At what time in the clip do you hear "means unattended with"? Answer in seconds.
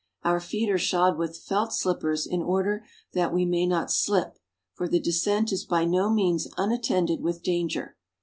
6.09-7.43